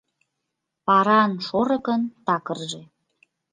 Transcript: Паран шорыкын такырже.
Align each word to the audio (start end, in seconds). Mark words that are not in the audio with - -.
Паран 0.85 1.31
шорыкын 1.47 2.01
такырже. 2.25 2.81